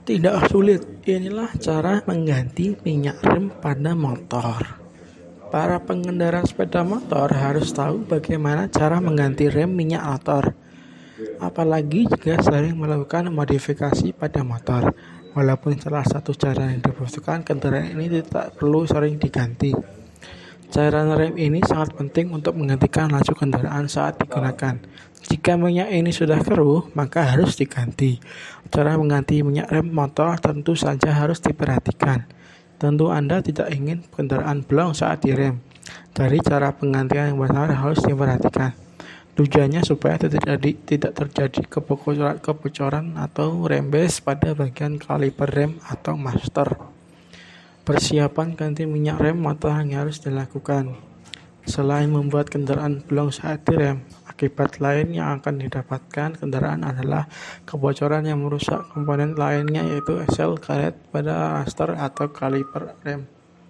[0.00, 4.80] Tidak sulit, inilah cara mengganti minyak rem pada motor.
[5.52, 10.56] Para pengendara sepeda motor harus tahu bagaimana cara mengganti rem minyak motor.
[11.36, 14.96] Apalagi jika sering melakukan modifikasi pada motor.
[15.36, 19.99] Walaupun salah satu cara yang dibutuhkan kendaraan ini tidak perlu sering diganti.
[20.70, 24.78] Cairan rem ini sangat penting untuk menggantikan laju kendaraan saat digunakan.
[25.26, 28.22] Jika minyak ini sudah keruh, maka harus diganti.
[28.70, 32.30] Cara mengganti minyak rem motor tentu saja harus diperhatikan.
[32.78, 35.58] Tentu Anda tidak ingin kendaraan blong saat direm.
[36.14, 38.70] Dari cara penggantian yang benar harus diperhatikan.
[39.34, 46.14] Tujuannya supaya tidak terjadi, tidak terjadi kebocoran, kebocoran atau rembes pada bagian kaliper rem atau
[46.14, 46.89] master.
[47.90, 50.94] Persiapan ganti minyak rem motor yang harus dilakukan.
[51.66, 57.26] Selain membuat kendaraan blong saat direm, Akibat lain yang akan didapatkan kendaraan adalah
[57.66, 63.26] kebocoran yang merusak komponen lainnya yaitu sel karet pada raster atau kaliper rem.